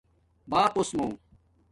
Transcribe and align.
باپُوس 0.49 0.89
مُو 0.97 1.07